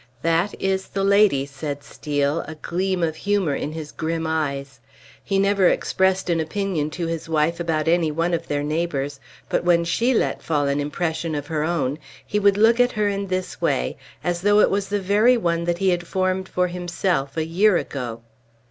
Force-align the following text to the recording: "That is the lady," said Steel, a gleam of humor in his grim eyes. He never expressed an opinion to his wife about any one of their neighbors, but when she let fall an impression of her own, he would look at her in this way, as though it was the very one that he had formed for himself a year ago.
"That 0.23 0.59
is 0.59 0.87
the 0.87 1.03
lady," 1.03 1.45
said 1.45 1.83
Steel, 1.83 2.43
a 2.47 2.55
gleam 2.55 3.03
of 3.03 3.15
humor 3.17 3.53
in 3.53 3.71
his 3.73 3.91
grim 3.91 4.25
eyes. 4.25 4.79
He 5.23 5.37
never 5.37 5.67
expressed 5.67 6.27
an 6.27 6.39
opinion 6.39 6.89
to 6.97 7.05
his 7.05 7.29
wife 7.29 7.59
about 7.59 7.87
any 7.87 8.09
one 8.09 8.33
of 8.33 8.47
their 8.47 8.63
neighbors, 8.63 9.19
but 9.47 9.63
when 9.63 9.83
she 9.83 10.15
let 10.15 10.41
fall 10.41 10.65
an 10.65 10.79
impression 10.79 11.35
of 11.35 11.45
her 11.45 11.61
own, 11.63 11.99
he 12.25 12.39
would 12.39 12.57
look 12.57 12.79
at 12.79 12.93
her 12.93 13.09
in 13.09 13.27
this 13.27 13.61
way, 13.61 13.95
as 14.23 14.41
though 14.41 14.59
it 14.59 14.71
was 14.71 14.87
the 14.89 14.99
very 14.99 15.37
one 15.37 15.65
that 15.65 15.77
he 15.77 15.89
had 15.89 16.07
formed 16.07 16.49
for 16.49 16.65
himself 16.67 17.37
a 17.37 17.45
year 17.45 17.77
ago. 17.77 18.21